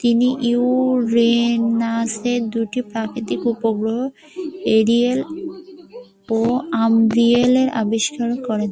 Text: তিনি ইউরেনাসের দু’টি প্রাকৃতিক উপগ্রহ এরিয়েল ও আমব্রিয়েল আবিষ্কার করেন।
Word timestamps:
তিনি 0.00 0.28
ইউরেনাসের 0.50 2.40
দু’টি 2.52 2.80
প্রাকৃতিক 2.90 3.40
উপগ্রহ 3.54 4.00
এরিয়েল 4.78 5.20
ও 6.30 6.40
আমব্রিয়েল 6.82 7.54
আবিষ্কার 7.82 8.28
করেন। 8.46 8.66